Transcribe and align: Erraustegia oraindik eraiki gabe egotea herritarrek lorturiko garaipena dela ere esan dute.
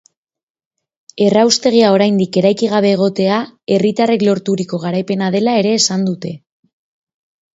Erraustegia 1.25 1.89
oraindik 1.97 2.39
eraiki 2.41 2.69
gabe 2.71 2.89
egotea 2.93 3.37
herritarrek 3.75 4.25
lorturiko 4.29 4.79
garaipena 4.87 5.31
dela 5.37 5.57
ere 5.61 5.77
esan 5.83 6.09
dute. 6.09 6.35